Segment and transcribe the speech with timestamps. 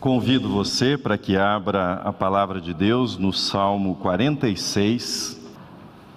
[0.00, 5.38] Convido você para que abra a palavra de Deus no Salmo 46.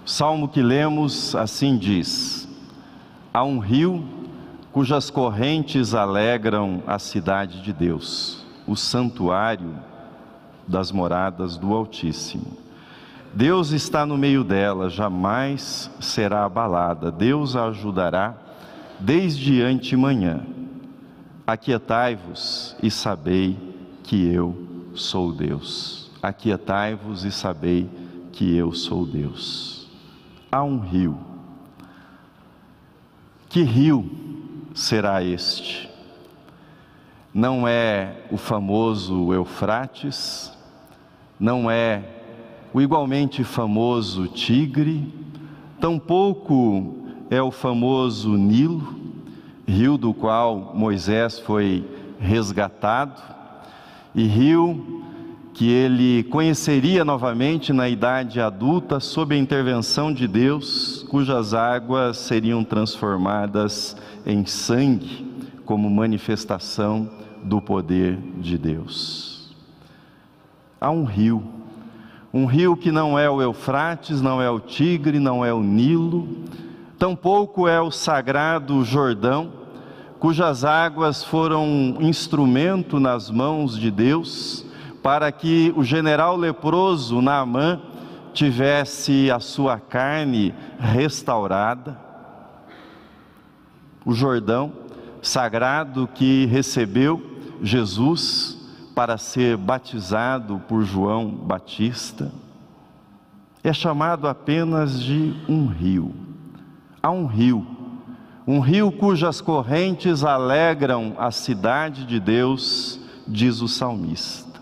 [0.06, 2.48] Salmo que lemos assim diz:
[3.34, 4.02] Há um rio
[4.72, 9.76] cujas correntes alegram a cidade de Deus, o santuário
[10.65, 12.56] das moradas do Altíssimo.
[13.34, 17.12] Deus está no meio dela, jamais será abalada.
[17.12, 18.34] Deus a ajudará
[18.98, 20.40] desde antemanhã.
[21.45, 23.73] Aquietai-vos e sabei
[24.04, 24.55] que eu
[24.94, 26.12] sou Deus.
[26.21, 27.89] Aquietai-vos e sabei
[28.31, 29.88] que eu sou Deus.
[30.52, 31.17] Há um rio.
[33.49, 34.09] Que rio
[34.73, 35.89] será este?
[37.34, 40.55] Não é o famoso Eufrates,
[41.40, 42.04] não é
[42.73, 45.12] o igualmente famoso Tigre,
[45.79, 46.98] tampouco
[47.29, 48.95] é o famoso Nilo,
[49.67, 51.85] rio do qual Moisés foi
[52.20, 53.21] resgatado,
[54.16, 55.03] e rio
[55.53, 62.63] que ele conheceria novamente na idade adulta sob a intervenção de Deus, cujas águas seriam
[62.63, 63.96] transformadas
[64.26, 65.32] em sangue
[65.64, 67.10] como manifestação
[67.44, 69.56] do poder de Deus.
[70.82, 71.44] Há um rio,
[72.34, 76.28] um rio que não é o Eufrates, não é o Tigre, não é o Nilo,
[76.98, 79.62] tampouco é o sagrado Jordão,
[80.24, 84.66] cujas águas foram instrumento nas mãos de Deus
[85.04, 87.82] para que o general leproso Naamã
[88.34, 92.00] tivesse a sua carne restaurada.
[94.06, 94.72] O Jordão
[95.22, 97.22] sagrado que recebeu
[97.62, 98.58] Jesus
[98.96, 102.32] para ser batizado por João Batista
[103.62, 106.16] é chamado apenas de um rio.
[107.02, 107.73] Há um rio,
[108.46, 114.60] um rio cujas correntes alegram a cidade de Deus, diz o salmista.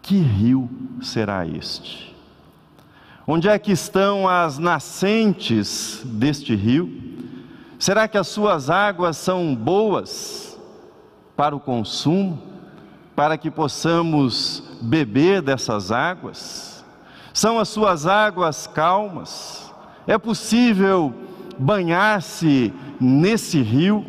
[0.00, 0.70] Que rio
[1.02, 2.16] será este?
[3.26, 6.90] Onde é que estão as nascentes deste rio?
[7.78, 10.58] Será que as suas águas são boas
[11.36, 12.42] para o consumo,
[13.14, 16.82] para que possamos beber dessas águas?
[17.34, 19.70] São as suas águas calmas?
[20.06, 21.27] É possível
[21.58, 24.04] banhar-se nesse rio?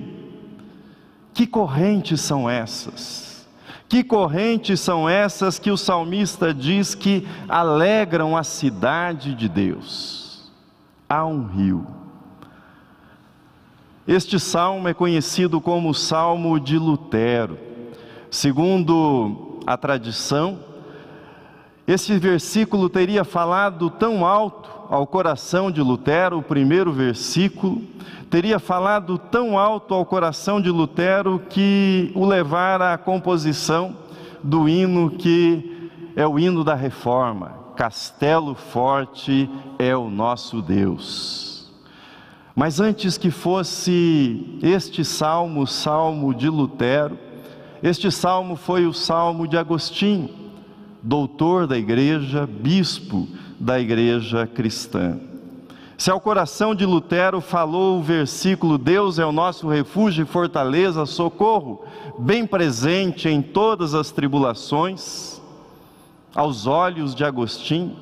[1.34, 3.48] Que correntes são essas?
[3.88, 10.52] Que correntes são essas que o salmista diz que alegram a cidade de Deus?
[11.10, 11.88] Há um rio.
[14.08, 17.58] Este salmo é conhecido como o Salmo de Lutero.
[18.30, 20.60] Segundo a tradição,
[21.88, 27.80] esse versículo teria falado tão alto ao coração de Lutero, o primeiro versículo,
[28.28, 33.96] teria falado tão alto ao coração de Lutero que o levara à composição
[34.44, 39.48] do hino que é o hino da reforma: Castelo Forte
[39.78, 41.72] é o nosso Deus.
[42.56, 47.18] Mas antes que fosse este salmo, salmo de Lutero,
[47.84, 50.30] este salmo foi o salmo de Agostinho,
[51.04, 53.28] doutor da igreja, bispo
[53.60, 55.20] da igreja cristã.
[55.98, 61.06] Se ao coração de Lutero falou o versículo: Deus é o nosso refúgio e fortaleza,
[61.06, 61.84] socorro,
[62.18, 65.42] bem presente em todas as tribulações,
[66.34, 67.98] aos olhos de Agostinho,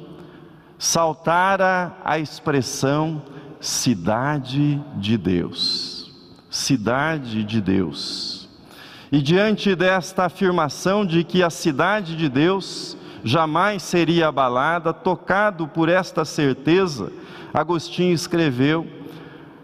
[0.78, 3.22] saltara a expressão
[3.60, 6.12] cidade de Deus.
[6.50, 8.48] Cidade de Deus.
[9.12, 15.90] E diante desta afirmação de que a cidade de Deus jamais seria abalada, tocado por
[15.90, 17.12] esta certeza,
[17.54, 18.88] Agostinho escreveu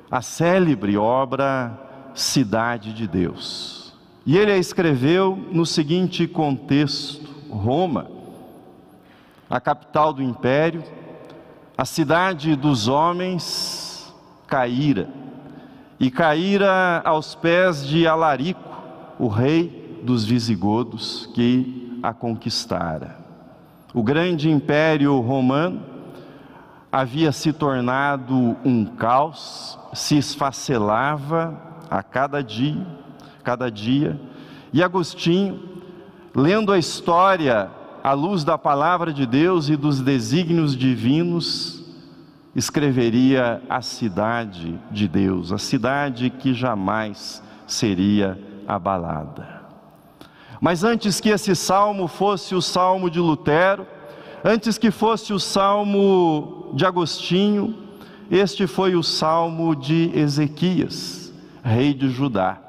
[0.10, 1.80] a célebre obra
[2.14, 3.94] Cidade de Deus.
[4.26, 8.10] E ele a escreveu no seguinte contexto: Roma,
[9.50, 10.84] a capital do império,
[11.78, 14.14] a cidade dos homens,
[14.48, 15.10] caíra,
[16.00, 18.62] e caíra aos pés de Alarico,
[19.20, 23.23] o rei dos visigodos que a conquistara.
[23.94, 25.82] O grande império romano
[26.92, 31.60] havia se tornado um caos, se esfacelava
[31.90, 32.86] a cada dia,
[33.44, 34.20] cada dia.
[34.72, 35.60] E Agostinho,
[36.36, 37.70] lendo a história
[38.04, 41.84] à luz da palavra de Deus e dos desígnios divinos,
[42.56, 49.63] escreveria a cidade de Deus, a cidade que jamais seria abalada.
[50.64, 53.86] Mas antes que esse salmo fosse o salmo de Lutero,
[54.46, 57.78] Antes que fosse o salmo de Agostinho,
[58.30, 61.34] este foi o salmo de Ezequias,
[61.64, 62.60] rei de Judá,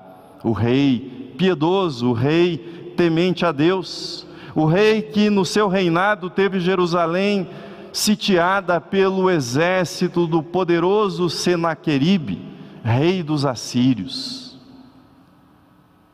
[0.45, 4.25] o rei piedoso, o rei temente a Deus,
[4.55, 7.49] o rei que no seu reinado teve Jerusalém
[7.93, 12.41] sitiada pelo exército do poderoso Senaqueribe,
[12.85, 14.44] rei dos assírios.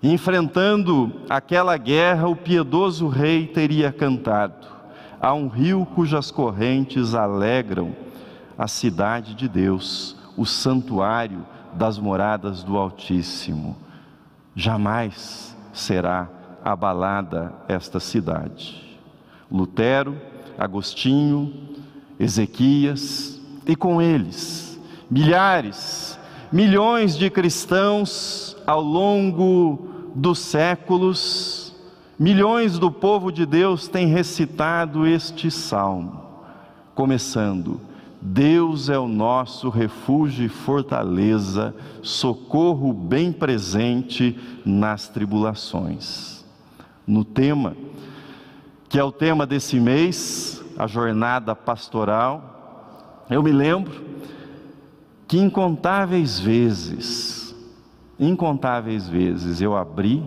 [0.02, 4.66] Enfrentando aquela guerra, o piedoso rei teria cantado:
[5.20, 7.94] Há um rio cujas correntes alegram
[8.56, 13.76] a cidade de Deus, o santuário das moradas do Altíssimo.
[14.54, 16.28] Jamais será
[16.64, 18.98] abalada esta cidade.
[19.50, 20.16] Lutero,
[20.58, 21.52] Agostinho,
[22.18, 24.70] Ezequias e com eles
[25.10, 26.18] milhares,
[26.52, 31.74] milhões de cristãos ao longo dos séculos,
[32.18, 36.20] milhões do povo de Deus têm recitado este salmo,
[36.94, 37.80] começando
[38.20, 46.44] Deus é o nosso refúgio e fortaleza, socorro bem presente nas tribulações.
[47.06, 47.74] No tema,
[48.90, 54.04] que é o tema desse mês, a jornada pastoral, eu me lembro
[55.26, 57.39] que incontáveis vezes,
[58.20, 60.22] incontáveis vezes eu abri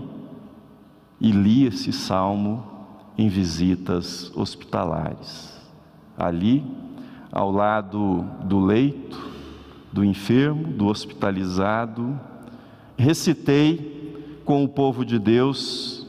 [1.21, 2.63] e li esse salmo
[3.17, 5.53] em visitas hospitalares.
[6.17, 6.63] Ali
[7.31, 9.31] ao lado do leito,
[9.91, 12.19] do enfermo, do hospitalizado,
[12.97, 16.07] recitei com o povo de Deus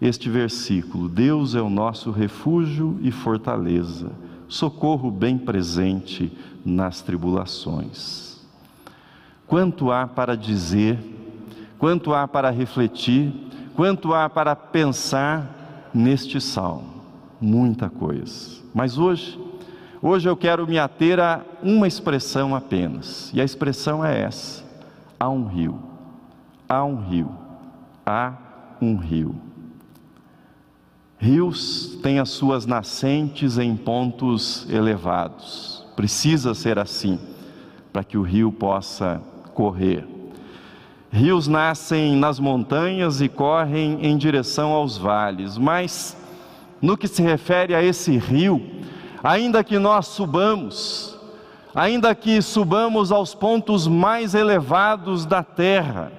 [0.00, 4.12] este versículo: Deus é o nosso refúgio e fortaleza,
[4.48, 6.30] socorro bem presente
[6.64, 8.35] nas tribulações.
[9.46, 10.98] Quanto há para dizer,
[11.78, 13.32] quanto há para refletir,
[13.74, 17.02] quanto há para pensar neste salmo?
[17.40, 18.56] Muita coisa.
[18.74, 19.38] Mas hoje,
[20.02, 24.62] Hoje eu quero me ater a uma expressão apenas, e a expressão é essa:
[25.18, 25.80] há um rio,
[26.68, 27.30] há um rio,
[28.04, 28.34] há
[28.80, 29.34] um rio.
[31.18, 37.18] Rios têm as suas nascentes em pontos elevados, precisa ser assim,
[37.90, 39.20] para que o rio possa
[39.56, 40.06] correr.
[41.10, 46.14] Rios nascem nas montanhas e correm em direção aos vales, mas
[46.80, 48.60] no que se refere a esse rio,
[49.24, 51.18] ainda que nós subamos,
[51.74, 56.12] ainda que subamos aos pontos mais elevados da terra,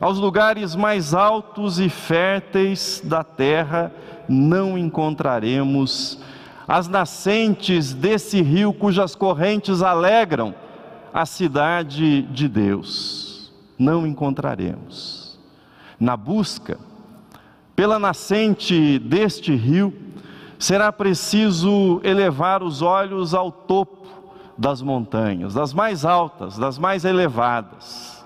[0.00, 3.92] aos lugares mais altos e férteis da terra,
[4.28, 6.18] não encontraremos
[6.66, 10.52] as nascentes desse rio cujas correntes alegram
[11.16, 13.50] a cidade de Deus.
[13.78, 15.38] Não encontraremos.
[15.98, 16.78] Na busca
[17.74, 19.94] pela nascente deste rio,
[20.58, 24.06] será preciso elevar os olhos ao topo
[24.58, 28.22] das montanhas, das mais altas, das mais elevadas.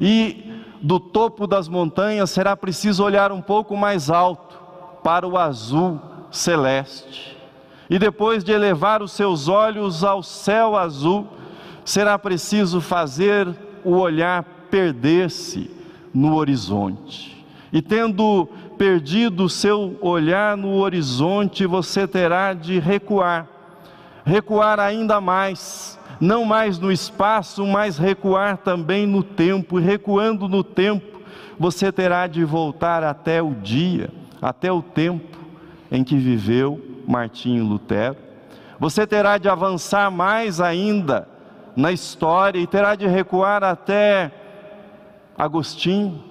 [0.00, 4.56] E do topo das montanhas será preciso olhar um pouco mais alto
[5.02, 6.00] para o azul
[6.30, 7.36] celeste.
[7.90, 11.26] E depois de elevar os seus olhos ao céu azul,
[11.88, 13.48] será preciso fazer
[13.82, 15.70] o olhar perder-se
[16.12, 17.42] no horizonte.
[17.72, 18.46] E tendo
[18.76, 23.48] perdido o seu olhar no horizonte, você terá de recuar,
[24.22, 30.62] recuar ainda mais, não mais no espaço, mas recuar também no tempo, e recuando no
[30.62, 31.22] tempo,
[31.58, 34.10] você terá de voltar até o dia,
[34.42, 35.38] até o tempo
[35.90, 38.16] em que viveu Martinho Lutero.
[38.78, 41.37] Você terá de avançar mais ainda
[41.78, 44.32] na história e terá de recuar até
[45.36, 46.24] Agostinho,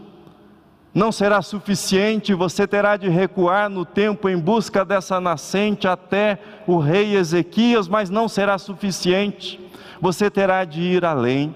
[0.94, 6.38] não será suficiente, você terá de recuar no tempo em busca dessa nascente até
[6.68, 9.58] o rei Ezequias, mas não será suficiente.
[10.02, 11.56] Você terá de ir além,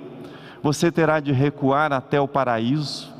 [0.63, 3.10] você terá de recuar até o paraíso,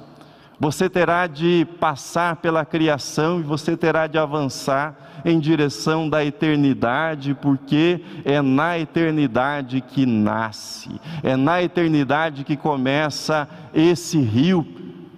[0.62, 7.34] você terá de passar pela criação e você terá de avançar em direção da eternidade,
[7.34, 14.64] porque é na eternidade que nasce, é na eternidade que começa esse rio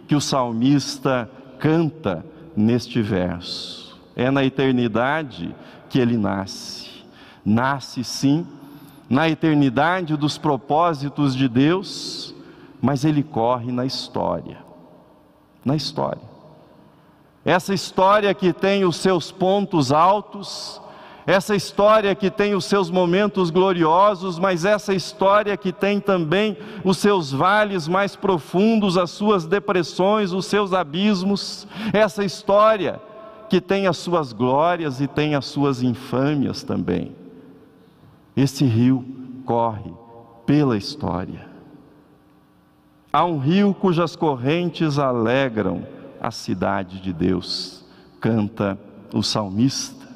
[0.07, 3.99] que o salmista canta neste verso.
[4.15, 5.53] É na eternidade
[5.89, 6.89] que ele nasce.
[7.43, 8.47] Nasce sim,
[9.09, 12.33] na eternidade dos propósitos de Deus,
[12.81, 14.63] mas ele corre na história.
[15.63, 16.33] Na história.
[17.45, 20.81] Essa história que tem os seus pontos altos,
[21.25, 26.97] essa história que tem os seus momentos gloriosos, mas essa história que tem também os
[26.97, 33.01] seus vales mais profundos, as suas depressões, os seus abismos, essa história
[33.49, 37.15] que tem as suas glórias e tem as suas infâmias também.
[38.35, 39.05] Esse rio
[39.45, 39.93] corre
[40.45, 41.52] pela história.
[43.15, 45.85] Há um rio cujas correntes alegram
[46.19, 47.85] a cidade de Deus,
[48.19, 48.75] canta
[49.13, 50.07] o salmista.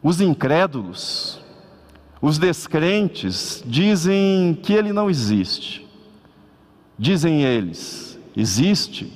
[0.00, 1.40] Os incrédulos,
[2.20, 5.84] os descrentes, dizem que ele não existe.
[6.96, 9.12] Dizem eles: existe.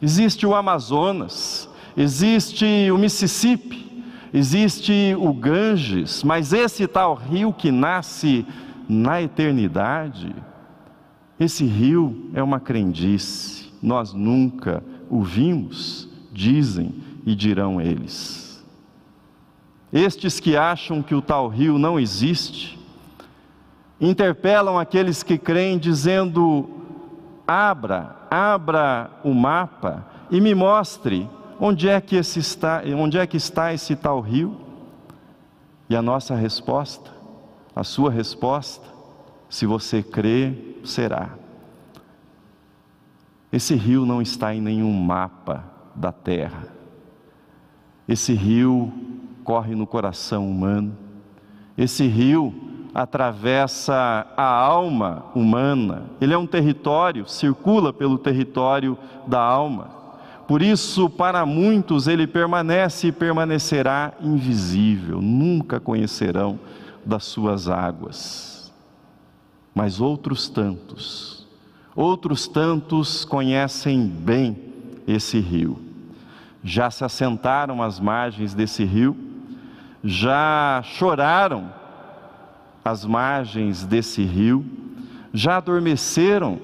[0.00, 4.02] Existe o Amazonas, existe o Mississippi,
[4.32, 8.46] existe o Ganges, mas esse tal rio que nasce
[8.88, 10.34] na eternidade,
[11.38, 18.64] esse rio é uma crendice, nós nunca o vimos, dizem e dirão eles.
[19.92, 22.78] Estes que acham que o tal rio não existe,
[24.00, 26.68] interpelam aqueles que creem, dizendo:
[27.46, 31.28] abra, abra o mapa e me mostre
[31.60, 34.56] onde é que, esse está, onde é que está esse tal rio.
[35.88, 37.10] E a nossa resposta,
[37.74, 38.84] a sua resposta,
[39.48, 41.30] se você crê, será.
[43.52, 45.64] Esse rio não está em nenhum mapa
[45.94, 46.68] da terra.
[48.08, 48.92] Esse rio
[49.44, 50.96] corre no coração humano.
[51.76, 52.54] Esse rio
[52.94, 56.04] atravessa a alma humana.
[56.20, 59.90] Ele é um território, circula pelo território da alma.
[60.48, 66.58] Por isso, para muitos, ele permanece e permanecerá invisível, nunca conhecerão
[67.04, 68.55] das suas águas
[69.76, 71.46] mas outros tantos,
[71.94, 74.56] outros tantos conhecem bem
[75.06, 75.78] esse rio,
[76.64, 79.14] já se assentaram às margens desse rio,
[80.02, 81.70] já choraram
[82.82, 84.64] às margens desse rio,
[85.34, 86.58] já adormeceram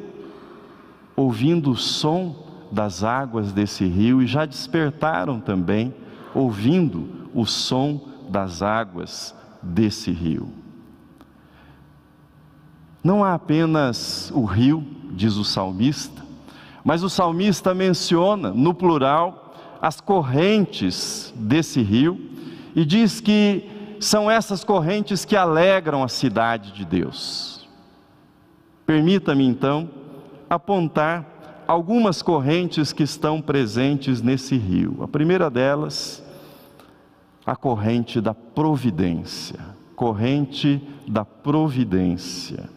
[1.15, 5.95] ouvindo o som das águas desse rio e já despertaram também
[6.35, 10.63] ouvindo o som das águas desse rio.
[13.03, 16.23] Não há apenas o rio, diz o salmista,
[16.85, 22.21] mas o salmista menciona no plural as correntes desse rio
[22.75, 23.69] e diz que
[23.99, 27.69] são essas correntes que alegram a cidade de Deus.
[28.87, 29.89] Permita-me então
[30.49, 35.03] apontar algumas correntes que estão presentes nesse rio.
[35.03, 36.23] A primeira delas,
[37.47, 39.59] a corrente da providência.
[39.95, 42.69] Corrente da providência.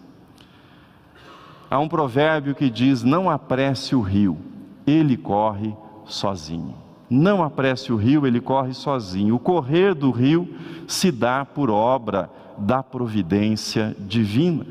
[1.69, 4.37] Há um provérbio que diz: Não apresse o rio,
[4.85, 6.75] ele corre sozinho.
[7.09, 9.35] Não apresse o rio, ele corre sozinho.
[9.35, 10.47] O correr do rio
[10.87, 14.65] se dá por obra da providência divina.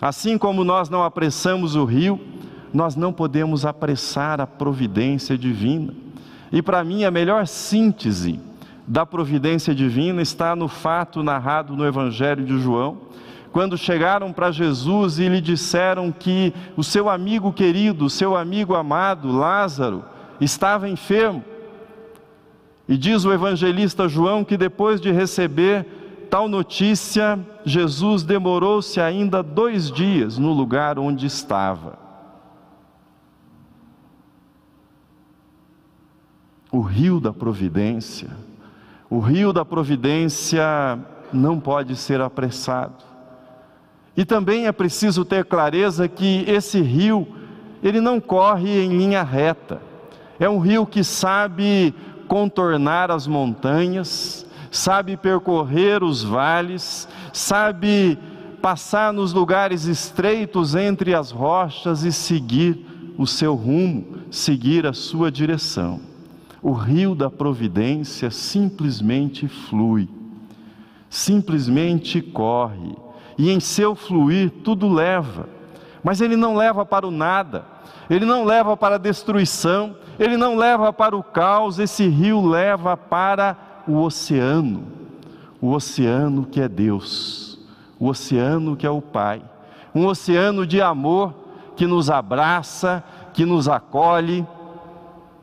[0.00, 2.20] Assim como nós não apressamos o rio,
[2.72, 5.92] nós não podemos apressar a providência divina.
[6.52, 8.38] E para mim, a melhor síntese
[8.86, 12.98] da providência divina está no fato narrado no Evangelho de João,
[13.52, 18.74] quando chegaram para Jesus e lhe disseram que o seu amigo querido, o seu amigo
[18.74, 20.04] amado, Lázaro,
[20.40, 21.44] estava enfermo.
[22.88, 25.86] E diz o evangelista João que depois de receber
[26.30, 31.98] tal notícia, Jesus demorou-se ainda dois dias no lugar onde estava.
[36.70, 38.28] O rio da providência,
[39.08, 40.98] o rio da providência
[41.32, 43.04] não pode ser apressado.
[44.16, 47.28] E também é preciso ter clareza que esse rio,
[47.82, 49.80] ele não corre em linha reta.
[50.40, 51.94] É um rio que sabe
[52.26, 58.18] contornar as montanhas, sabe percorrer os vales, sabe
[58.62, 62.84] passar nos lugares estreitos entre as rochas e seguir
[63.18, 66.00] o seu rumo, seguir a sua direção.
[66.62, 70.08] O rio da providência simplesmente flui,
[71.08, 73.05] simplesmente corre
[73.38, 75.48] e em seu fluir tudo leva,
[76.02, 77.64] mas ele não leva para o nada,
[78.08, 82.96] ele não leva para a destruição, ele não leva para o caos, esse rio leva
[82.96, 84.84] para o oceano,
[85.60, 87.58] o oceano que é Deus,
[87.98, 89.42] o oceano que é o Pai,
[89.94, 91.34] um oceano de amor
[91.76, 94.46] que nos abraça, que nos acolhe,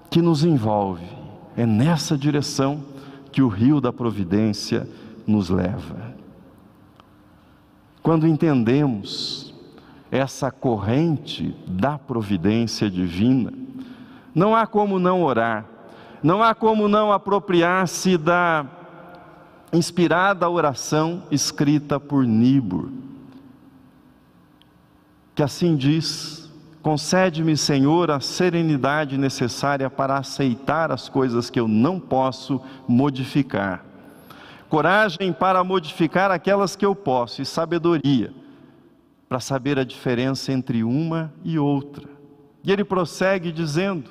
[0.09, 1.05] que nos envolve.
[1.55, 2.81] É nessa direção
[3.31, 4.87] que o rio da providência
[5.25, 6.12] nos leva.
[8.03, 9.53] Quando entendemos
[10.11, 13.53] essa corrente da providência divina,
[14.35, 15.65] não há como não orar,
[16.21, 18.65] não há como não apropriar-se da
[19.71, 22.89] inspirada oração escrita por Nibur,
[25.33, 32.01] que assim diz: Concede-me, Senhor, a serenidade necessária para aceitar as coisas que eu não
[32.01, 33.92] posso modificar
[34.73, 38.33] coragem para modificar aquelas que eu posso, e sabedoria
[39.29, 42.09] para saber a diferença entre uma e outra.
[42.63, 44.09] E ele prossegue dizendo: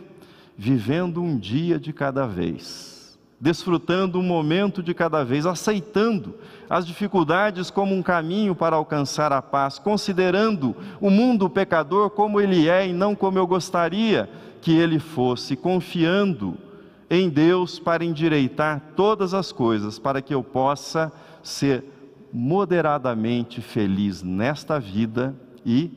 [0.57, 6.37] vivendo um dia de cada vez, desfrutando um momento de cada vez, aceitando
[6.71, 12.69] as dificuldades como um caminho para alcançar a paz, considerando o mundo pecador como ele
[12.69, 16.57] é e não como eu gostaria que ele fosse, confiando
[17.15, 21.85] em Deus para endireitar todas as coisas, para que eu possa ser
[22.33, 25.91] moderadamente feliz nesta vida e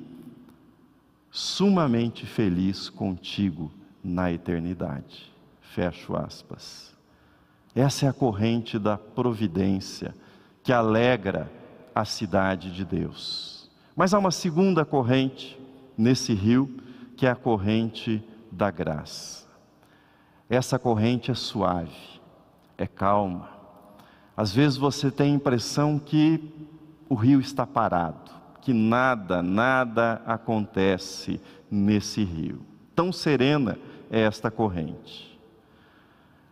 [1.31, 3.71] sumamente feliz contigo
[4.03, 5.31] na eternidade.
[5.61, 6.93] Fecho aspas.
[7.73, 10.13] Essa é a corrente da providência
[10.63, 11.49] que alegra
[11.93, 13.71] a cidade de Deus.
[13.95, 15.57] Mas há uma segunda corrente
[15.97, 16.69] nesse rio,
[17.15, 19.44] que é a corrente da graça.
[20.49, 22.21] Essa corrente é suave,
[22.77, 23.49] é calma.
[24.37, 26.39] Às vezes você tem a impressão que
[27.09, 32.61] o rio está parado, que nada, nada acontece nesse rio.
[32.95, 33.77] Tão serena
[34.11, 35.35] é esta corrente.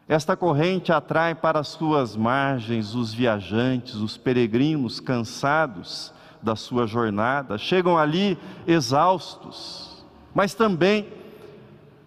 [0.08, 7.58] Esta corrente atrai para as suas margens os viajantes, os peregrinos cansados da sua jornada,
[7.58, 11.08] chegam ali exaustos, mas também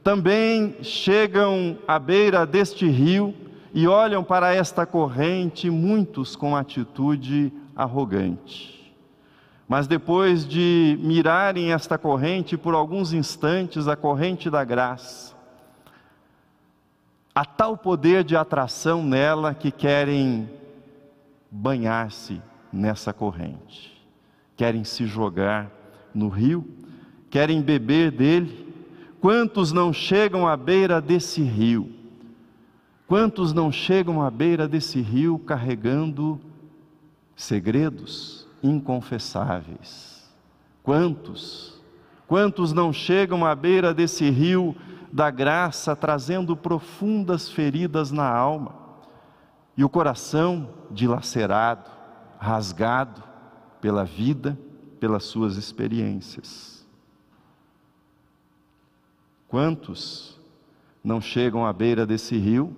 [0.06, 3.34] também chegam à beira deste rio
[3.74, 8.94] e olham para esta corrente, muitos com atitude arrogante.
[9.66, 15.34] Mas depois de mirarem esta corrente por alguns instantes, a corrente da graça,
[17.34, 20.48] há tal poder de atração nela que querem
[21.50, 22.40] banhar-se
[22.72, 24.00] nessa corrente,
[24.56, 25.68] querem se jogar
[26.14, 26.64] no rio,
[27.28, 28.65] querem beber dele
[29.20, 31.90] Quantos não chegam à beira desse rio?
[33.06, 36.40] Quantos não chegam à beira desse rio carregando
[37.34, 40.28] segredos inconfessáveis?
[40.82, 41.80] Quantos?
[42.26, 44.74] Quantos não chegam à beira desse rio
[45.12, 48.74] da graça trazendo profundas feridas na alma
[49.76, 51.88] e o coração dilacerado,
[52.38, 53.22] rasgado
[53.80, 54.58] pela vida,
[54.98, 56.75] pelas suas experiências?
[59.48, 60.38] Quantos
[61.04, 62.74] não chegam à beira desse rio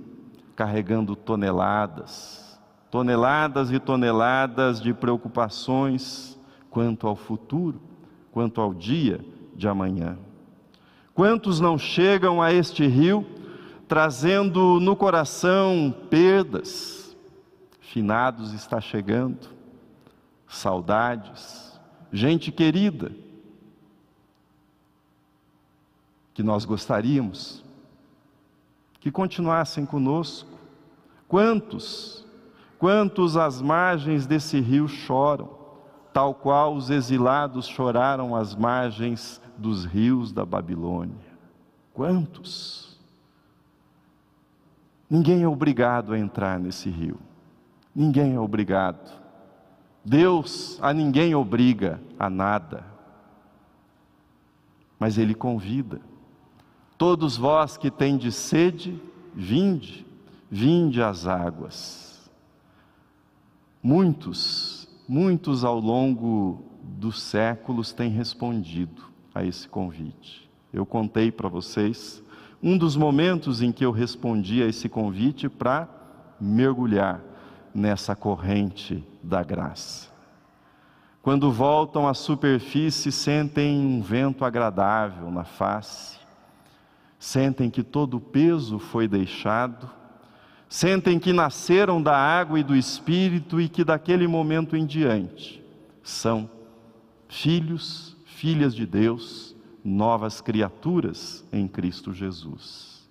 [0.54, 7.80] carregando toneladas, toneladas e toneladas de preocupações quanto ao futuro,
[8.30, 10.18] quanto ao dia de amanhã?
[11.14, 13.26] Quantos não chegam a este rio
[13.86, 17.16] trazendo no coração perdas?
[17.80, 19.48] Finados está chegando,
[20.46, 21.80] saudades,
[22.12, 23.10] gente querida
[26.38, 27.64] que nós gostaríamos
[29.00, 30.48] que continuassem conosco.
[31.26, 32.24] Quantos,
[32.78, 35.50] quantos às margens desse rio choram,
[36.12, 41.16] tal qual os exilados choraram às margens dos rios da Babilônia?
[41.92, 42.96] Quantos?
[45.10, 47.18] Ninguém é obrigado a entrar nesse rio.
[47.92, 49.10] Ninguém é obrigado.
[50.04, 52.84] Deus a ninguém obriga a nada.
[55.00, 56.00] Mas Ele convida.
[56.98, 59.00] Todos vós que tendes sede,
[59.32, 60.04] vinde,
[60.50, 62.28] vinde às águas.
[63.80, 70.50] Muitos, muitos ao longo dos séculos têm respondido a esse convite.
[70.72, 72.20] Eu contei para vocês
[72.60, 75.88] um dos momentos em que eu respondi a esse convite para
[76.40, 77.22] mergulhar
[77.72, 80.08] nessa corrente da graça.
[81.22, 86.17] Quando voltam à superfície, sentem um vento agradável na face,
[87.18, 89.90] sentem que todo o peso foi deixado,
[90.68, 95.62] sentem que nasceram da água e do Espírito e que daquele momento em diante
[96.02, 96.48] são
[97.28, 99.54] filhos, filhas de Deus,
[99.84, 103.08] novas criaturas em Cristo Jesus.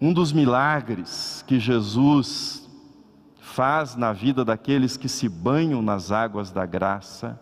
[0.00, 2.68] Um dos milagres que Jesus
[3.40, 7.40] faz na vida daqueles que se banham nas águas da graça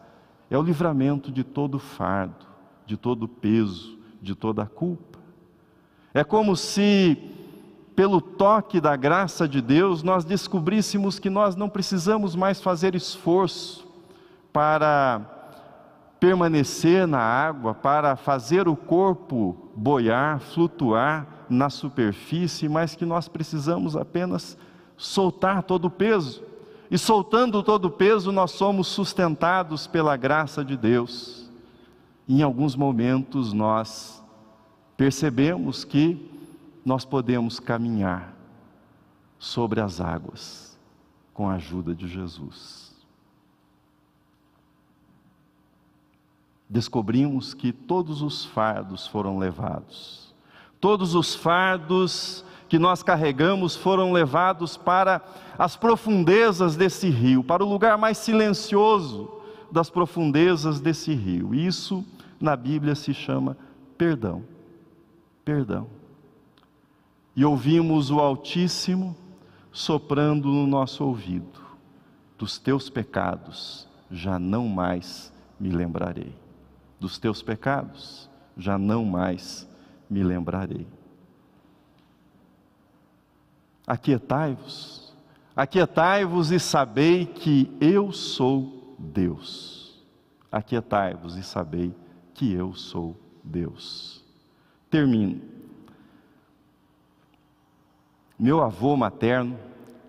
[0.48, 2.46] é o livramento de todo fardo,
[2.86, 5.18] de todo peso, de toda a culpa.
[6.12, 7.16] É como se,
[7.94, 13.86] pelo toque da graça de Deus, nós descobríssemos que nós não precisamos mais fazer esforço
[14.52, 15.20] para
[16.18, 23.96] permanecer na água, para fazer o corpo boiar, flutuar na superfície, mas que nós precisamos
[23.96, 24.56] apenas
[24.96, 26.42] soltar todo o peso.
[26.90, 31.43] E soltando todo o peso, nós somos sustentados pela graça de Deus.
[32.28, 34.22] Em alguns momentos nós
[34.96, 36.30] percebemos que
[36.84, 38.34] nós podemos caminhar
[39.38, 40.78] sobre as águas
[41.32, 42.94] com a ajuda de Jesus.
[46.68, 50.24] Descobrimos que todos os fardos foram levados,
[50.84, 55.22] Todos os fardos que nós carregamos foram levados para
[55.58, 59.30] as profundezas desse rio, para o lugar mais silencioso
[59.72, 61.54] das profundezas desse rio.
[61.54, 62.04] Isso
[62.44, 63.56] na Bíblia se chama
[63.98, 64.44] perdão.
[65.44, 65.88] Perdão.
[67.34, 69.16] E ouvimos o Altíssimo
[69.72, 71.60] soprando no nosso ouvido:
[72.38, 76.34] dos teus pecados já não mais me lembrarei.
[77.00, 79.68] Dos teus pecados já não mais
[80.08, 80.86] me lembrarei.
[83.86, 85.14] Aquietai-vos,
[85.54, 90.02] aquietai-vos e sabei que eu sou Deus.
[90.50, 91.94] Aquietai-vos e sabei
[92.44, 94.22] que eu sou Deus.
[94.90, 95.40] Termino.
[98.38, 99.58] Meu avô materno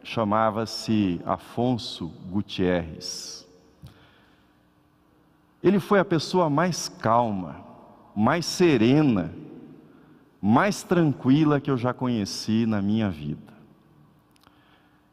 [0.04, 3.48] chamava-se Afonso Gutierrez.
[5.64, 7.64] Ele foi a pessoa mais calma,
[8.14, 9.34] mais serena,
[10.42, 13.54] mais tranquila que eu já conheci na minha vida.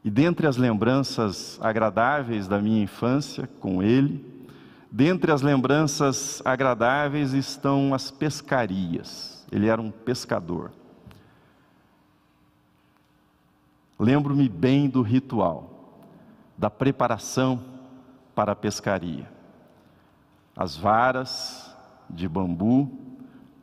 [0.03, 4.32] E dentre as lembranças agradáveis da minha infância com ele,
[4.93, 9.43] dentre as lembranças agradáveis estão as pescarias.
[9.51, 10.71] Ele era um pescador.
[13.97, 16.03] Lembro-me bem do ritual,
[16.55, 17.59] da preparação
[18.35, 19.27] para a pescaria.
[20.55, 21.75] As varas
[22.07, 22.91] de bambu,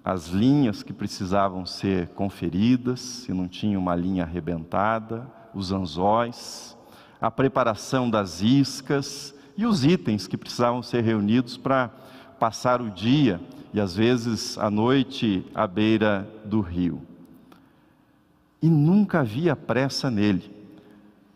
[0.04, 6.76] as linhas que precisavam ser conferidas, se não tinha uma linha arrebentada, os anzóis,
[7.20, 11.90] a preparação das iscas e os itens que precisavam ser reunidos para
[12.38, 13.38] passar o dia
[13.74, 17.02] e às vezes a noite à beira do rio.
[18.62, 20.50] E nunca havia pressa nele.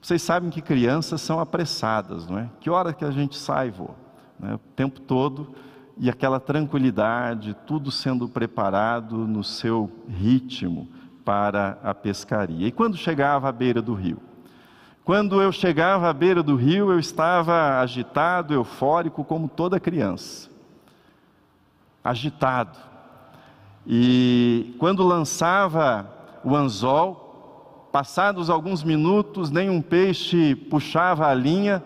[0.01, 2.49] Vocês sabem que crianças são apressadas, não é?
[2.61, 3.91] Que hora que a gente sai, vô?
[4.41, 4.55] Né?
[4.55, 5.55] O tempo todo
[5.99, 10.89] e aquela tranquilidade, tudo sendo preparado no seu ritmo
[11.27, 12.69] para a pescaria.
[12.69, 14.19] E quando chegava à beira do rio?
[15.05, 20.49] Quando eu chegava à beira do rio, eu estava agitado, eufórico, como toda criança.
[22.03, 22.79] Agitado.
[23.87, 26.11] E quando lançava
[26.43, 31.83] o anzol, passados alguns minutos, nenhum peixe puxava a linha,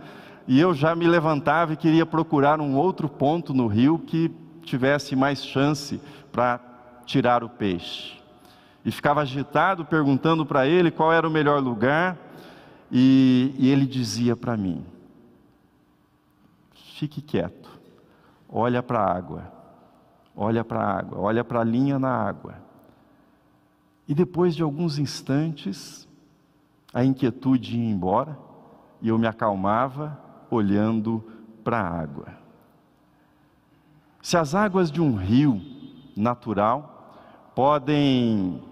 [0.46, 4.30] e eu já me levantava e queria procurar um outro ponto no rio que
[4.62, 6.00] tivesse mais chance
[6.30, 6.60] para
[7.04, 8.18] tirar o peixe
[8.84, 12.16] e ficava agitado, perguntando para ele qual era o melhor lugar,
[12.90, 14.84] e, e ele dizia para mim:
[16.96, 17.70] fique quieto,
[18.48, 19.52] olha para a água,
[20.36, 22.56] olha para a água, olha para a linha na água.
[24.06, 26.08] E depois de alguns instantes,
[26.92, 28.38] a inquietude ia embora
[29.02, 30.18] e eu me acalmava
[30.50, 31.22] olhando
[31.62, 32.28] para a água.
[34.22, 35.60] Se as águas de um rio
[36.16, 38.62] natural podem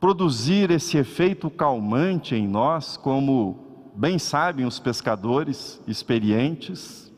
[0.00, 7.12] produzir esse efeito calmante em nós, como bem sabem os pescadores experientes,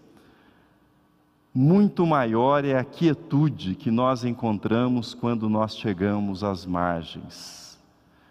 [1.54, 7.78] muito maior é a quietude que nós encontramos quando nós chegamos às margens,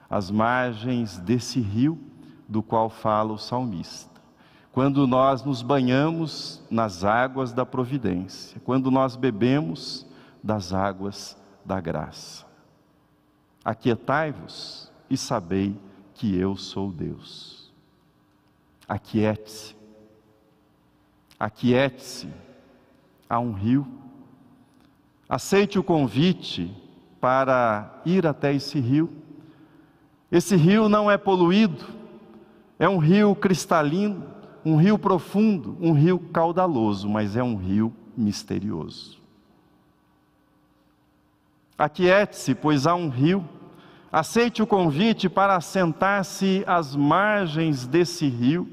[0.10, 1.98] às margens desse rio
[2.50, 4.20] do qual fala o salmista.
[4.74, 10.06] Quando nós nos banhamos nas águas da providência, quando nós bebemos
[10.44, 12.51] das águas da graça.
[13.64, 15.78] Aquietai-vos e sabei
[16.16, 17.72] que eu sou Deus.
[18.88, 19.76] Aquiete-se.
[21.40, 22.28] Aquiete-se.
[23.30, 23.88] Há um rio.
[25.30, 26.76] Aceite o convite
[27.22, 29.10] para ir até esse rio.
[30.32, 31.86] Esse rio não é poluído,
[32.80, 34.26] é um rio cristalino,
[34.66, 39.21] um rio profundo, um rio caudaloso, mas é um rio misterioso.
[41.82, 43.44] Aquiete-se, pois há um rio.
[44.12, 48.72] Aceite o convite para assentar-se às margens desse rio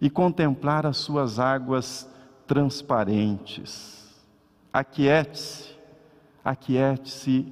[0.00, 2.10] e contemplar as suas águas
[2.48, 4.20] transparentes.
[4.72, 5.76] Aquiete-se,
[6.44, 7.46] aquiete-se,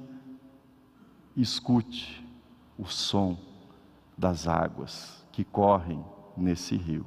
[1.33, 2.21] escute
[2.77, 3.37] o som
[4.17, 6.03] das águas que correm
[6.35, 7.05] nesse rio.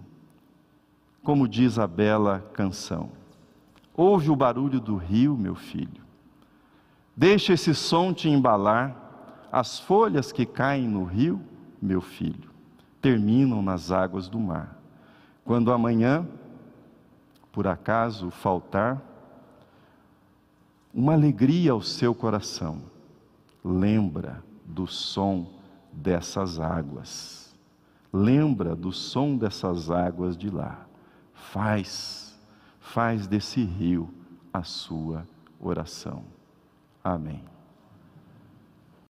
[1.23, 3.11] Como diz a bela canção:
[3.95, 6.02] Ouve o barulho do rio, meu filho
[7.17, 8.97] Deixa esse som te embalar.
[9.51, 11.41] As folhas que caem no rio,
[11.81, 12.51] meu filho,
[13.03, 14.81] terminam nas águas do mar.
[15.45, 16.27] Quando amanhã,
[17.53, 19.03] por acaso, faltar
[20.95, 22.81] uma alegria ao seu coração,
[23.63, 25.47] lembra do som
[25.93, 27.55] dessas águas.
[28.13, 30.87] Lembra do som dessas águas de lá.
[31.35, 32.39] Faz,
[32.79, 34.09] faz desse rio
[34.53, 35.27] a sua
[35.61, 36.25] oração.
[37.05, 37.52] Amém.